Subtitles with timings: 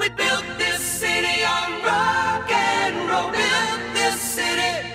[0.00, 3.30] We built this city on rock and roll.
[3.30, 4.88] Built this city.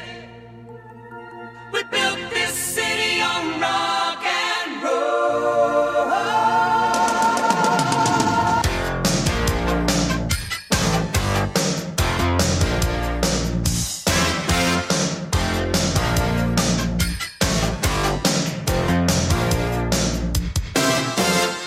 [1.71, 6.11] We built this city on rock and roll.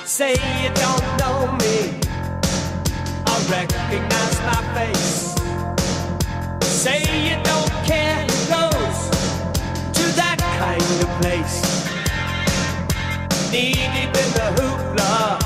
[0.05, 1.98] Say you don't know me,
[3.51, 5.35] recognize my face.
[6.63, 8.99] Say you don't care who goes
[9.97, 11.57] to that kind of place.
[13.51, 15.39] Knee deep in the hoopla,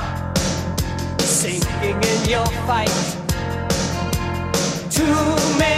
[1.21, 2.99] sinking in your fight.
[4.91, 5.17] Too
[5.59, 5.72] many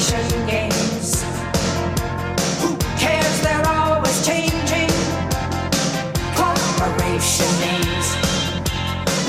[0.00, 1.22] corporation games.
[2.62, 3.40] Who cares?
[3.42, 4.88] They're always changing
[6.34, 8.16] corporation names.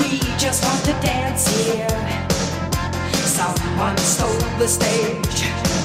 [0.00, 1.88] We just want to dance here.
[3.12, 5.81] Someone stole the stage.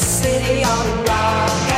[0.00, 1.69] City on rock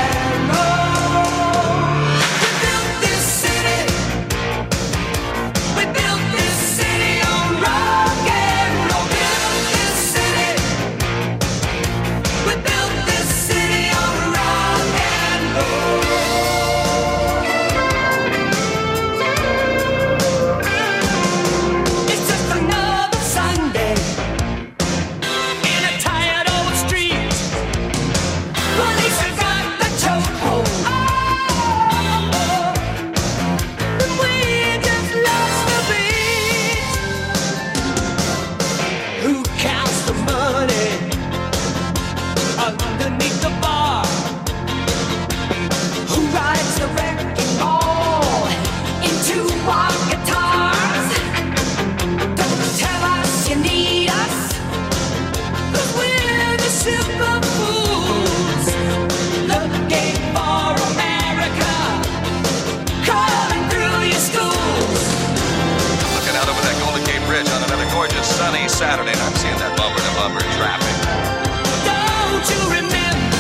[68.42, 70.96] sunny Saturday, and I'm seeing that bumper to bumper traffic.
[71.86, 73.38] Don't you remember?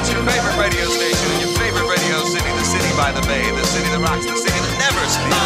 [0.00, 3.44] It's your favorite radio station in your favorite radio city, the city by the bay,
[3.52, 5.37] the city that rocks, the city that never sleeps.